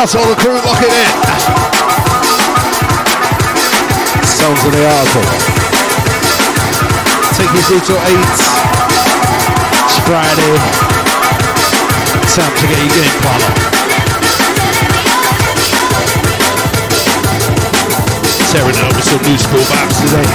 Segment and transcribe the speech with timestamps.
[0.00, 1.12] That's all the crew locking in.
[4.24, 5.20] Sounds of the Arco.
[7.36, 8.16] Take you through till 8.
[9.84, 10.56] It's Friday.
[12.32, 13.52] Time to get your game plan on.
[18.48, 20.28] Tearing over some new school vibes today.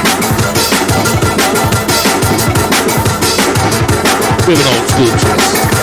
[4.45, 5.74] With an old school twist.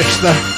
[0.00, 0.49] Besta.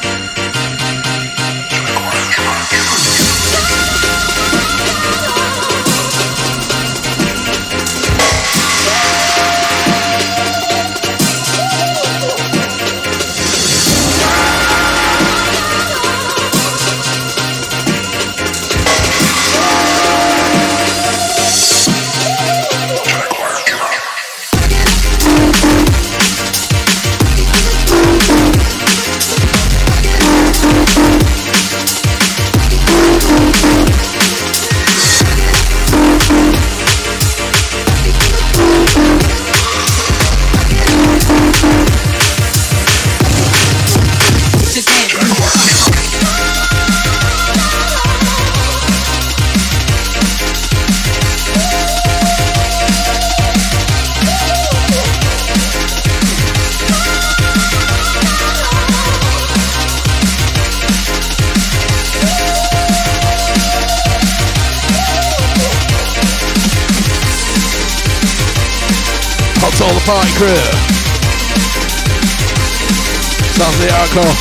[74.13, 74.37] Hardcore.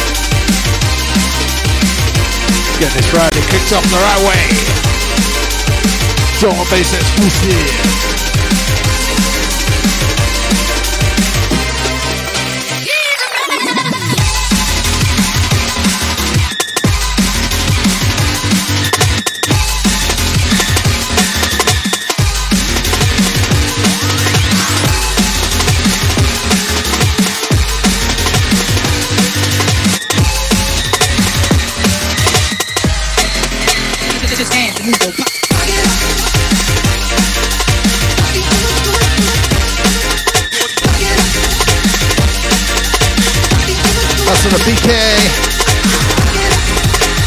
[2.80, 4.42] Get this Friday kicked off the right way.
[6.44, 8.11] And bass exclusive.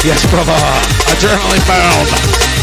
[0.05, 0.53] Yes, brother.
[1.09, 2.54] Adrenaline bound.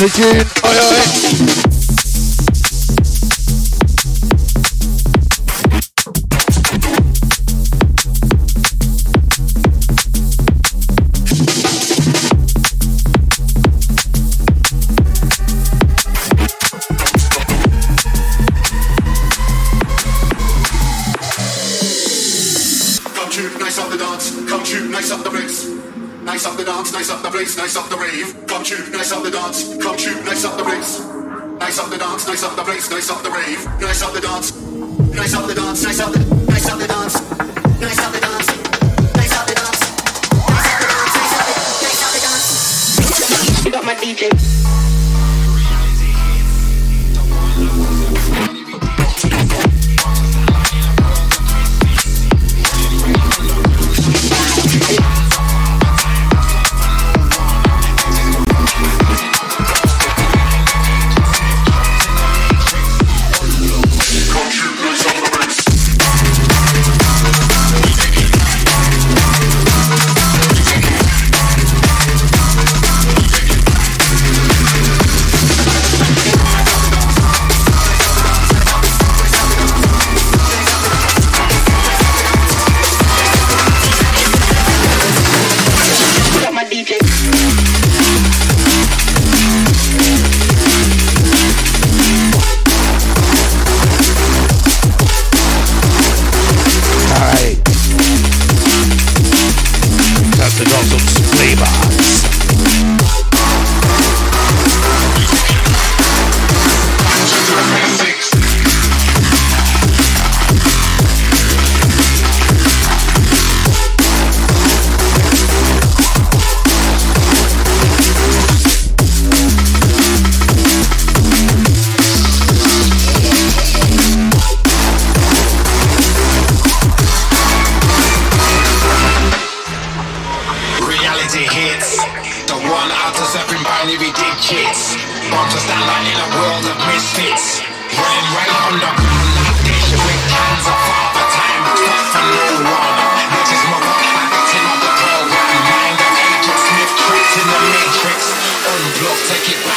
[0.00, 0.57] After the June.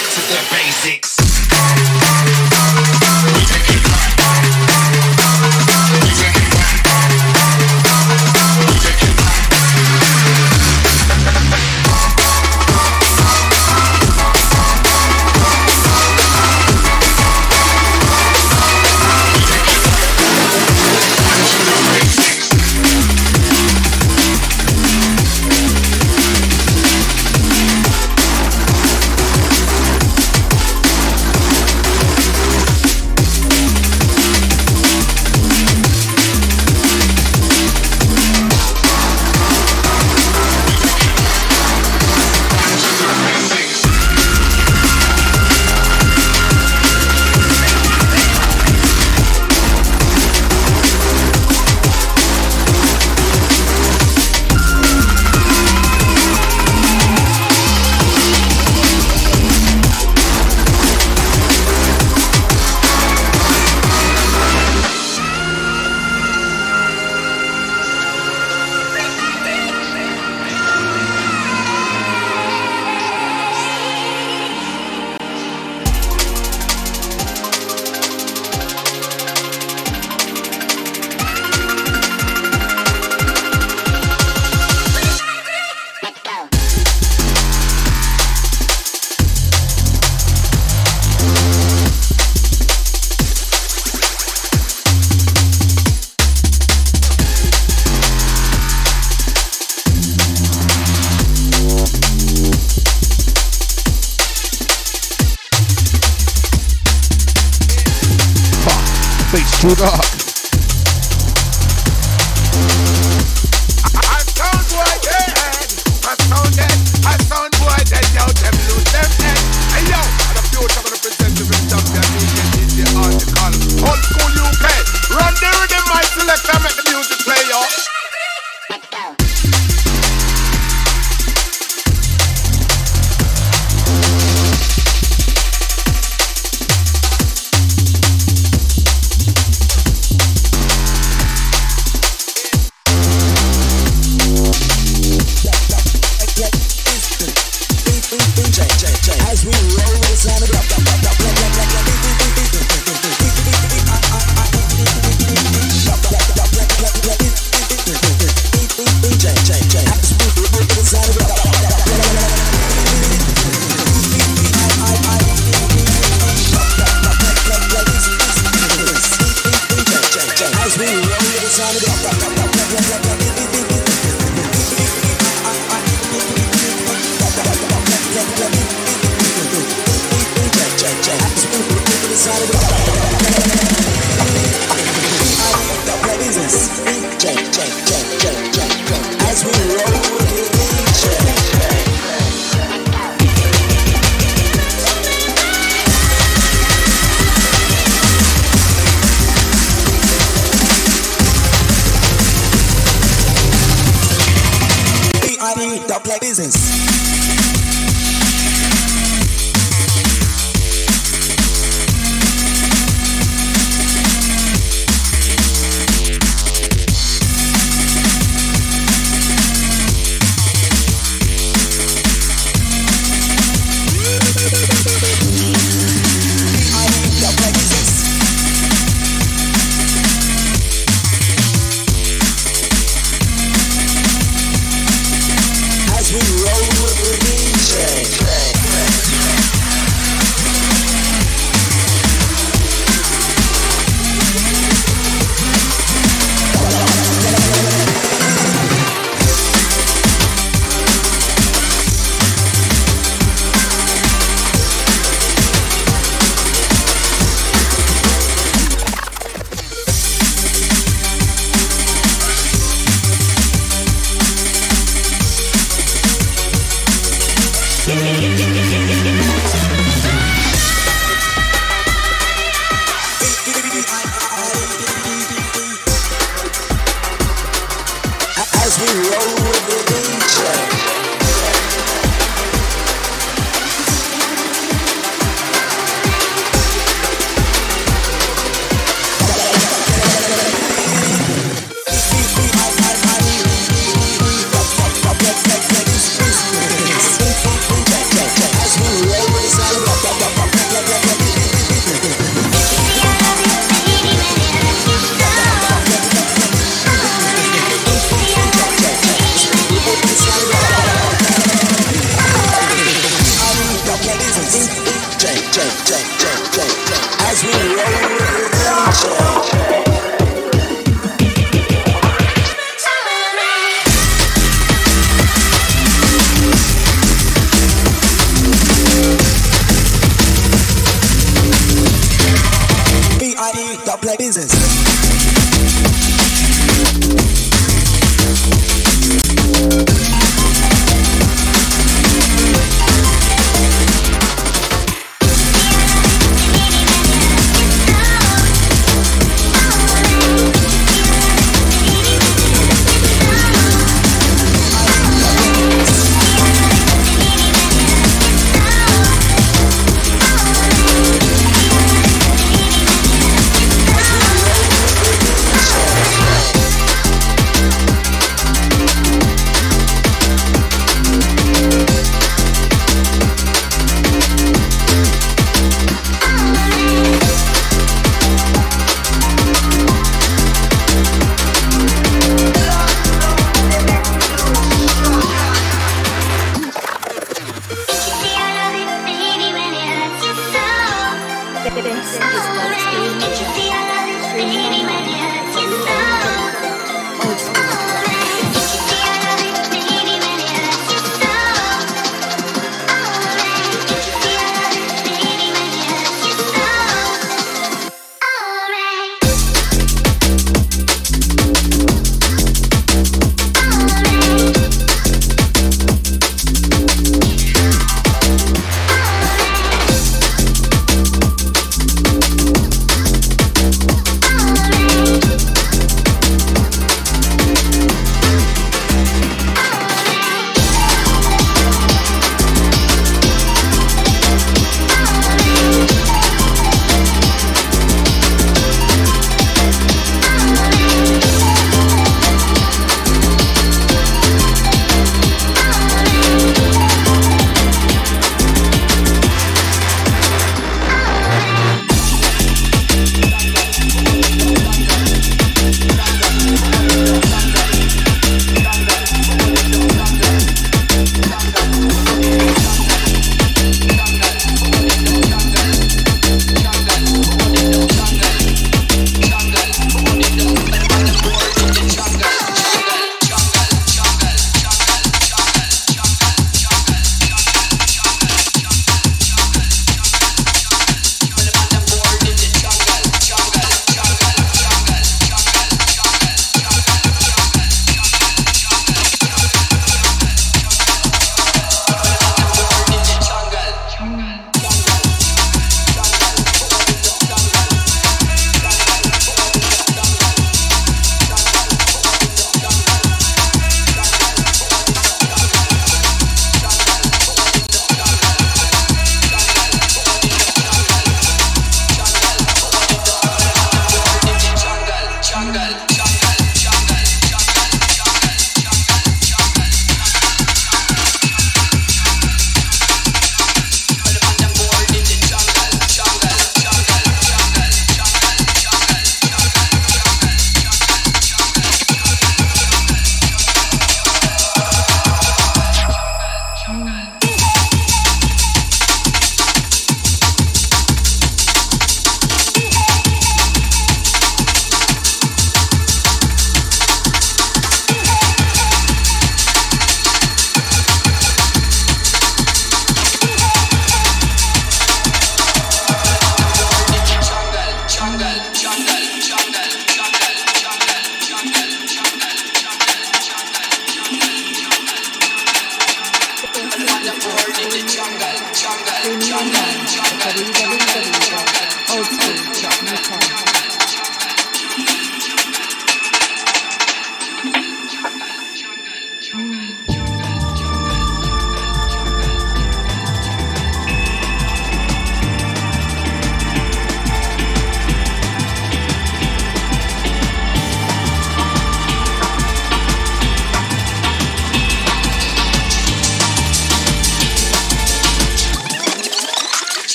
[0.00, 1.17] As the roll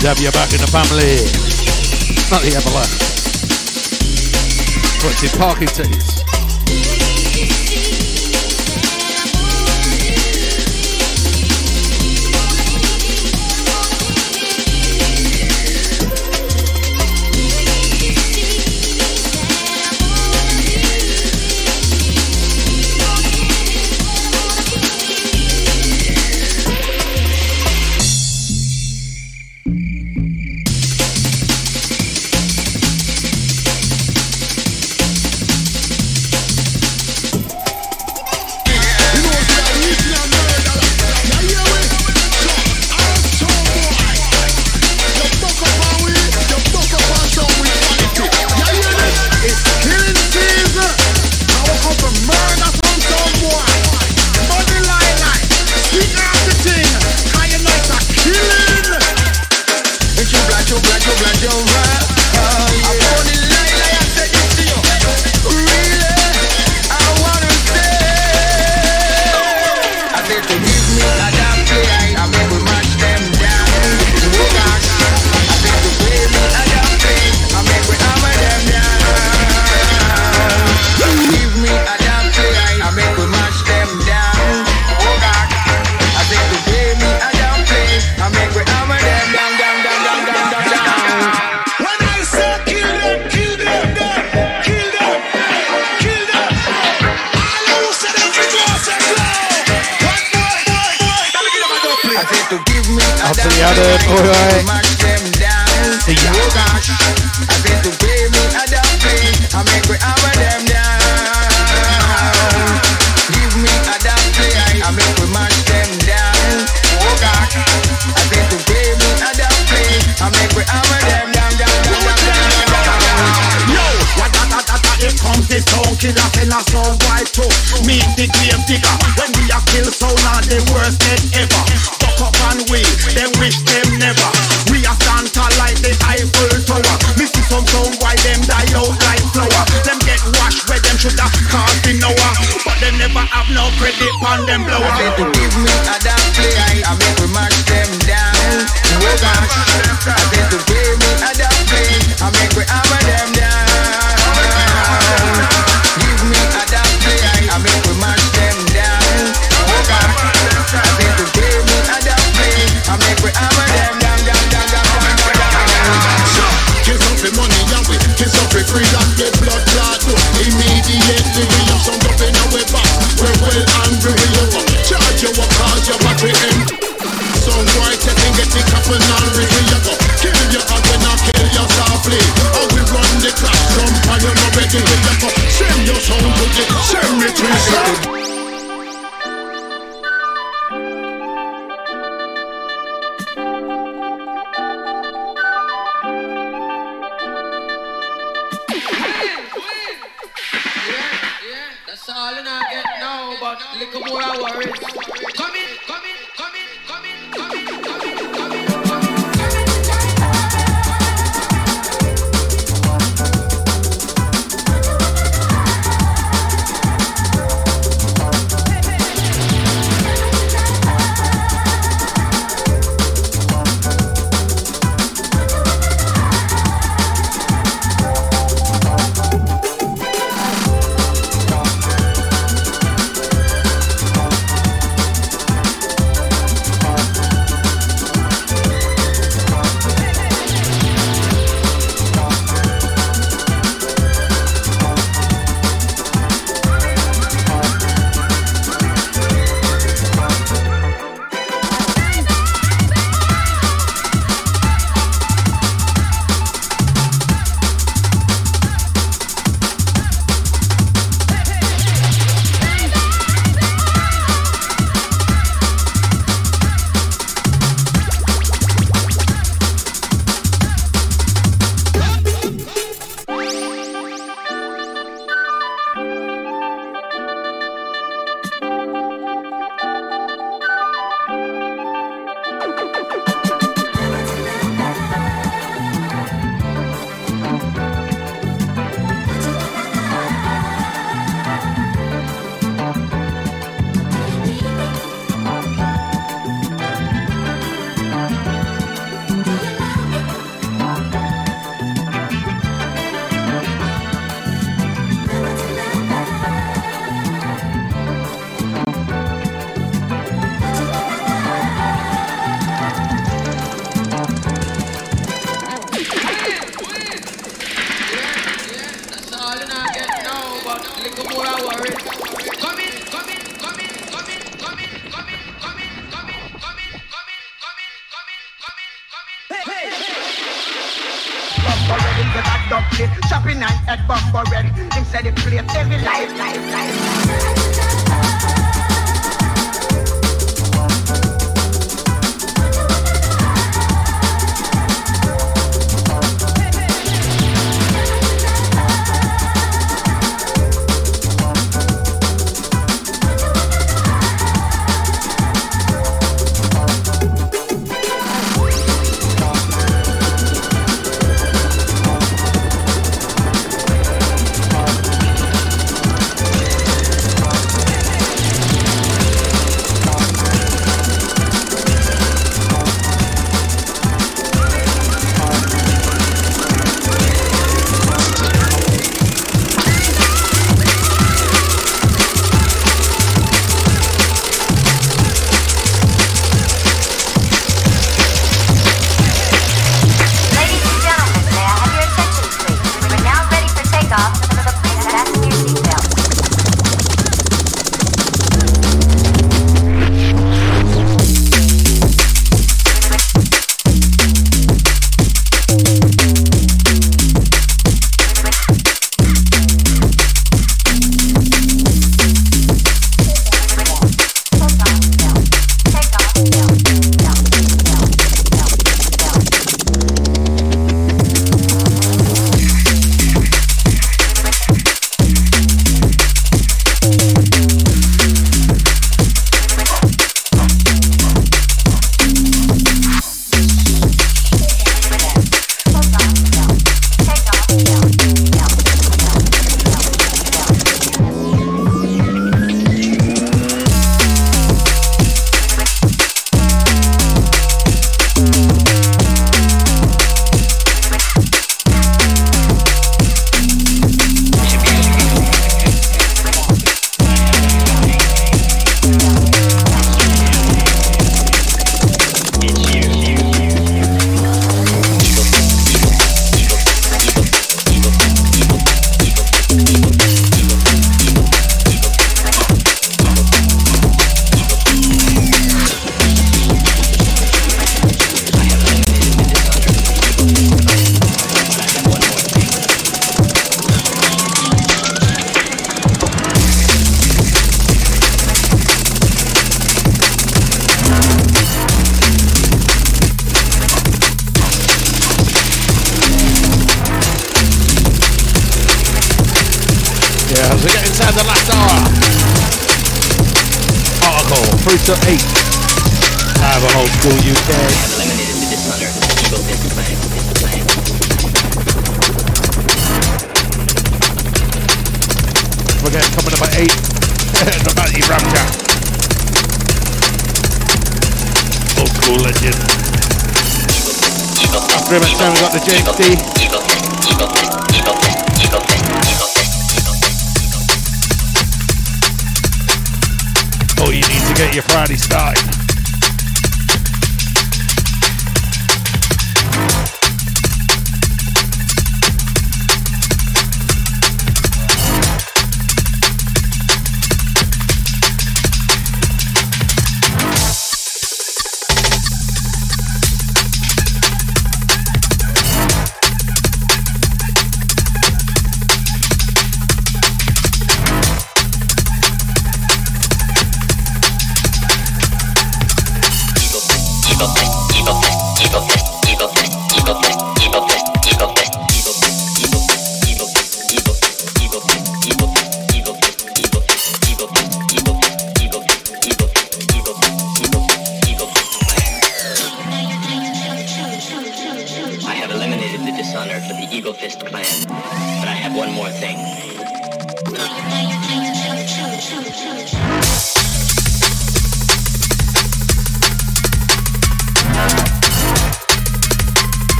[0.00, 1.20] to have you back in the family.
[2.30, 2.70] Not the other
[5.00, 6.19] Put What's your parking tickets?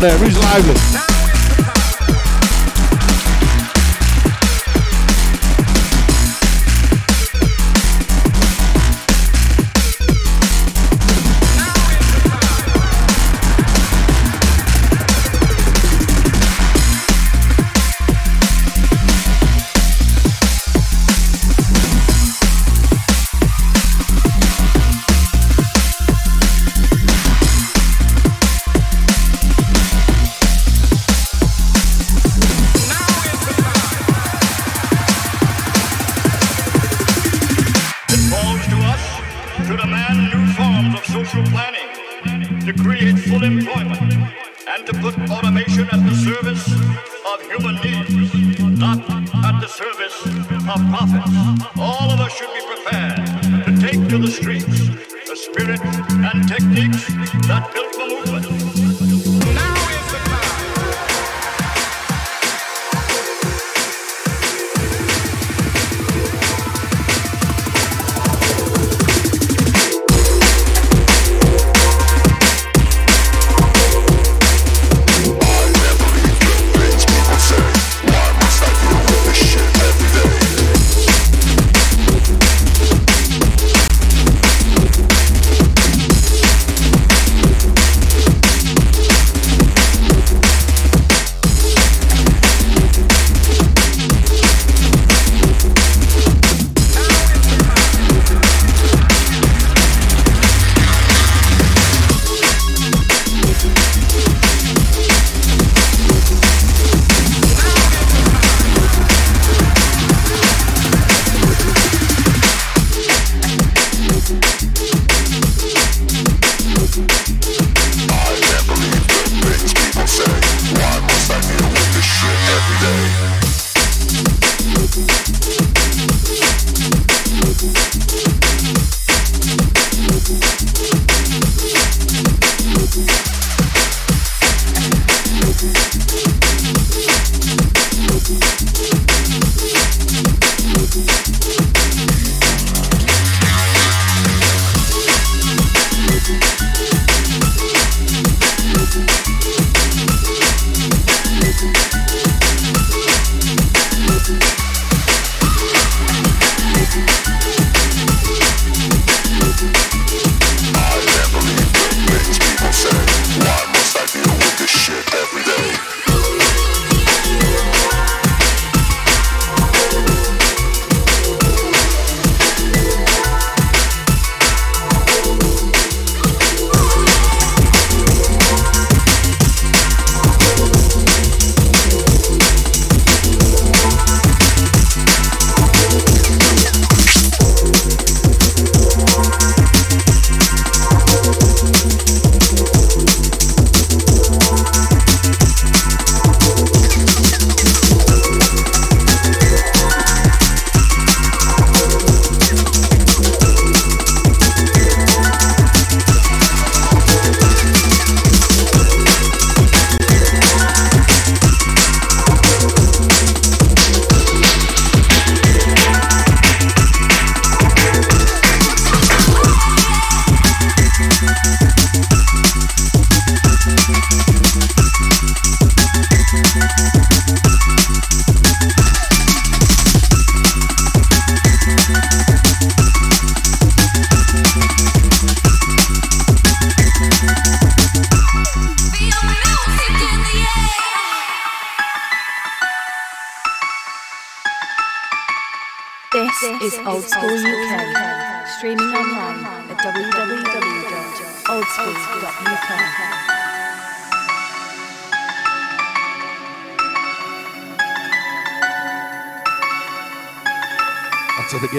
[0.00, 0.16] There.
[0.16, 1.13] Who's lively?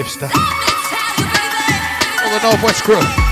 [0.06, 0.30] hipster.
[2.20, 3.25] From the Northwest crew.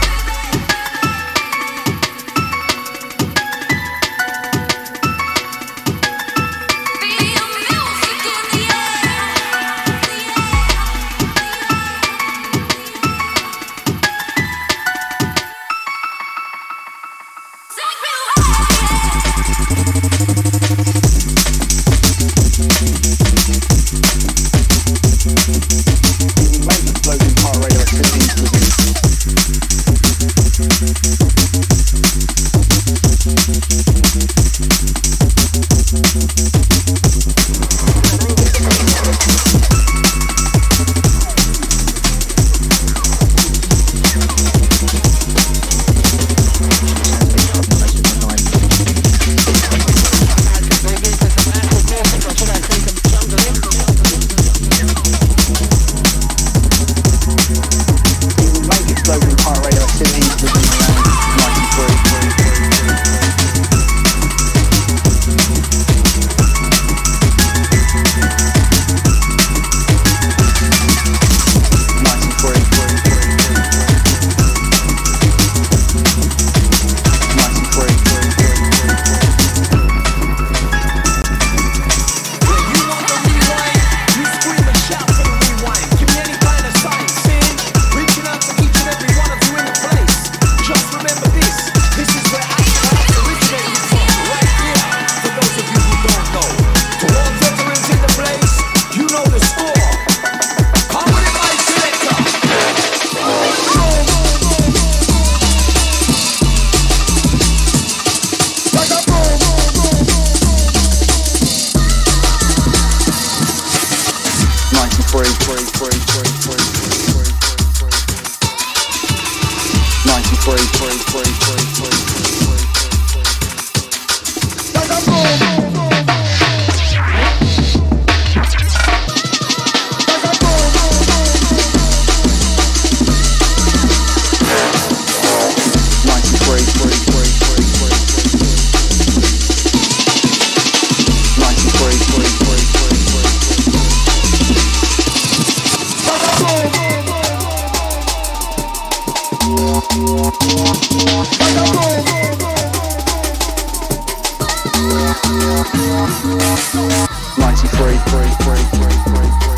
[157.39, 159.54] Ninety-three, three, three, three, three, three.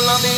[0.00, 0.37] follow me.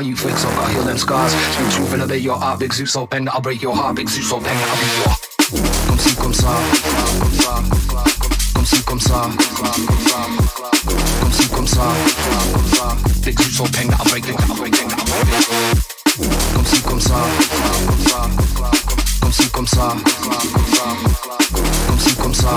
[0.00, 1.34] My youth wakes up, I heal them scars.
[1.74, 4.30] Truth and obey your heart, big Zeus, so bang, I'll break your heart, big Zeus,
[4.30, 5.14] so bang, I'll be your.
[5.88, 6.56] Come see, come saw.
[8.54, 9.28] Come see, come saw.
[11.20, 11.92] Come see, come saw.
[13.22, 15.84] Big Zeus, bang, I'll break it, I'll break it, I'll break it.
[16.54, 17.20] Comme si, comme ça.
[19.20, 19.96] Comme si, comme ça.
[21.86, 22.48] Comme si, comme ça.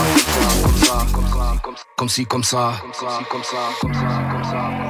[1.98, 2.80] Comme si, comme ça.
[2.80, 3.60] Comme ça, comme ça,
[4.32, 4.82] comme ça.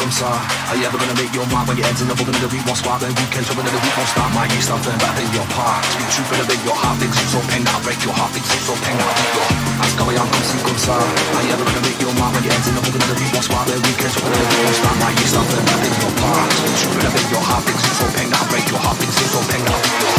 [0.00, 0.32] I come saw.
[0.32, 2.48] Are you ever gonna make your mark when your head's in the bubble of the?
[2.64, 5.12] One spark, then weekend, trouble in the week, won't start my year, start then back
[5.20, 5.84] in your part.
[5.92, 8.72] Speak truth, and obey your heart, big so pain, that'll break your heart, big so
[8.80, 9.44] pain, that'll be your.
[9.84, 10.80] Ask how I am, come see, come.
[10.80, 13.28] Are you ever gonna make your mark when your head's in the bubble of the?
[13.28, 15.84] One spark, then weekend, trouble in the week, won't start my year, start then back
[15.84, 16.48] in your part.
[16.48, 19.60] Speak truth, and your heart, big so pain, that'll break your heart, big so pain,
[19.68, 20.16] that'll be your.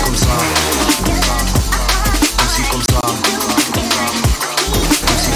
[0.00, 0.32] Come saw.
[2.40, 3.04] Come see, come saw.
[3.04, 3.91] Come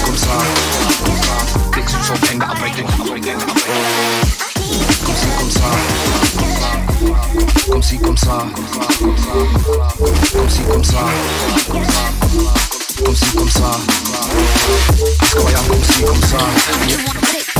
[0.07, 0.37] Comme ça.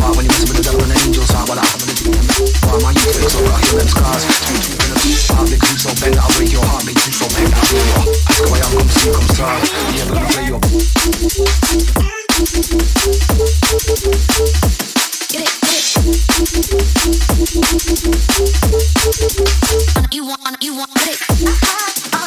[0.08, 1.30] I'm when you mess with the devil and angels,
[1.60, 2.24] happened to the demon?
[2.64, 4.24] Why my youth wakes up, I hear them scars.
[4.24, 7.18] Speak to you beat, heart big Zeus, so bang, I'll break your heart, big Zeus,
[7.20, 7.52] so I'll
[8.48, 9.48] why I'm comme si, comme ça.
[9.96, 12.27] Yeah, gonna play your.
[12.38, 12.46] You
[20.28, 22.27] want, you want it.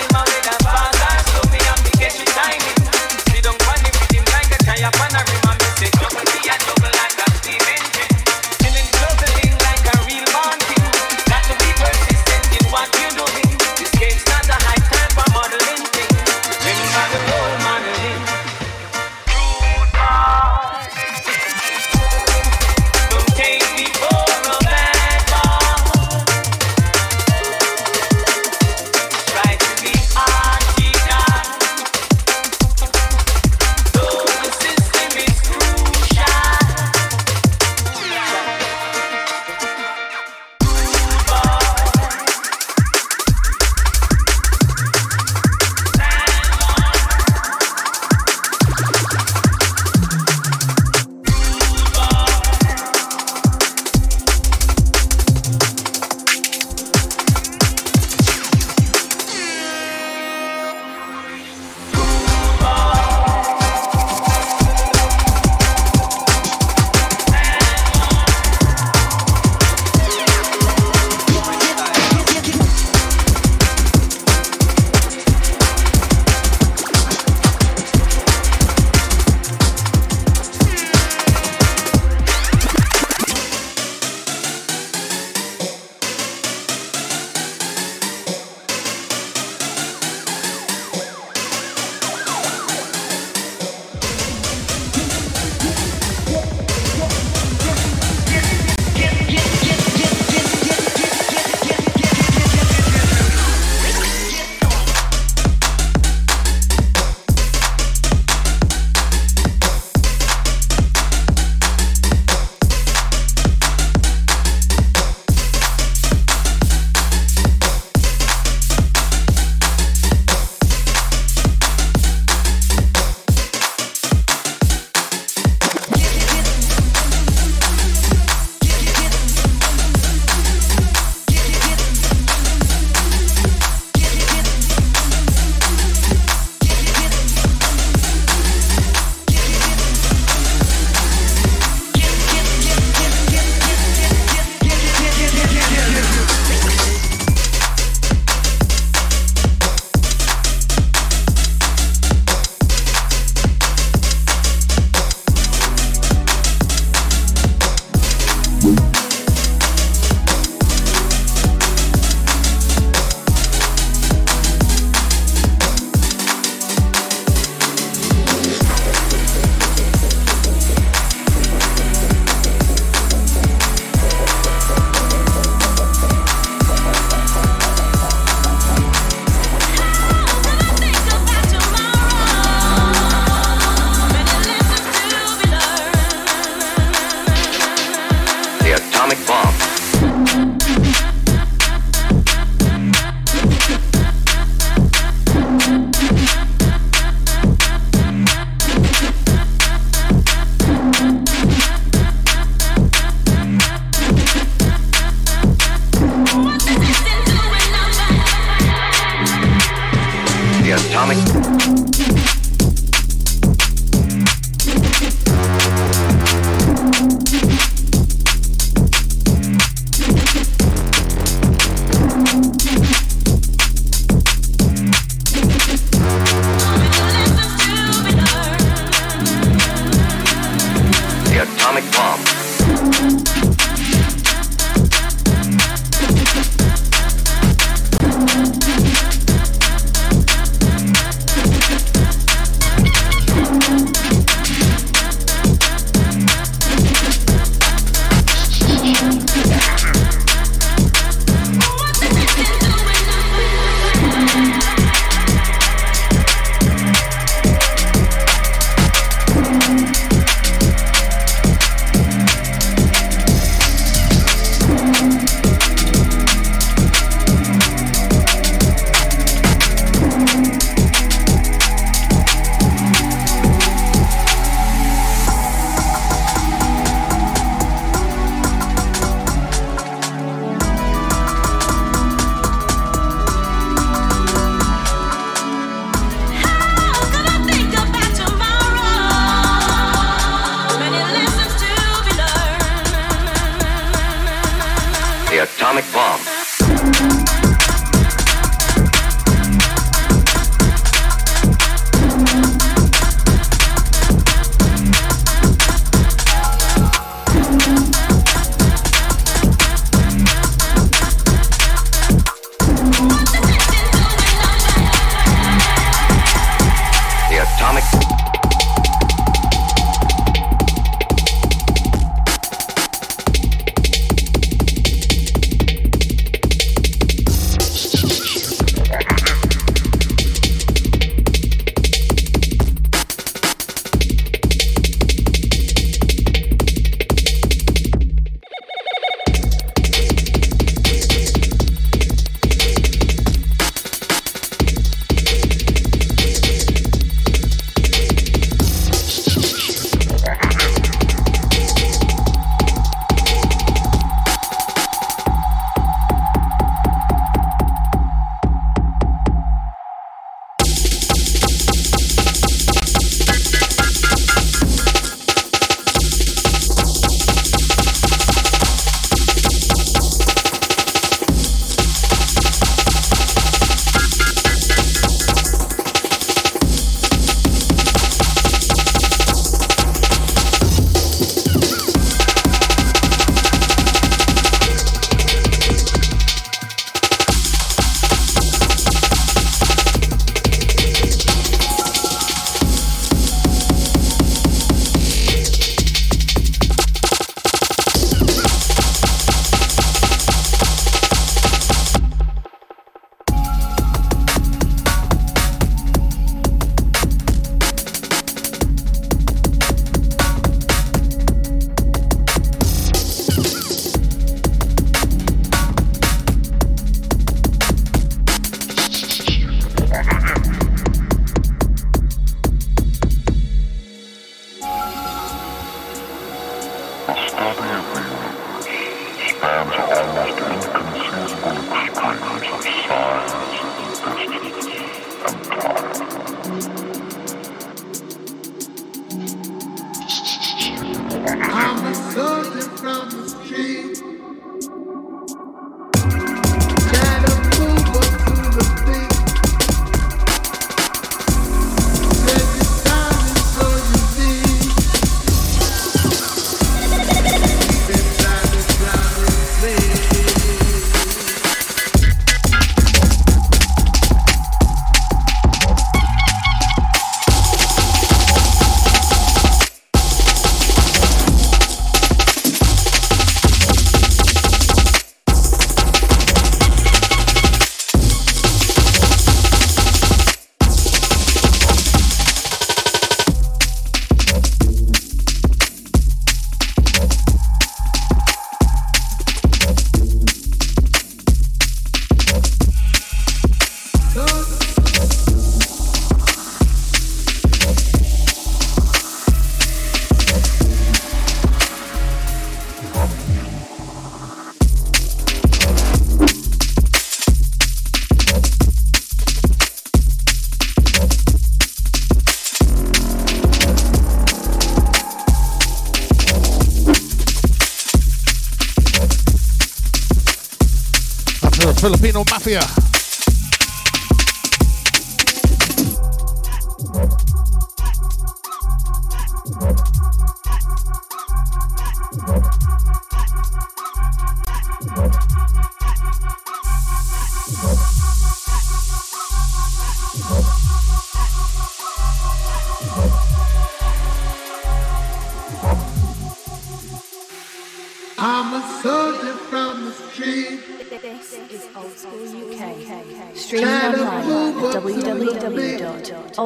[522.29, 522.80] Mafia.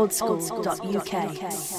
[0.08, 1.75] www.oldschool.uk.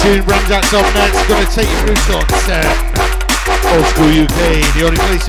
[0.00, 1.18] tune, brings that's up next.
[1.28, 5.26] Gonna take you through some uh, old school UK, the only place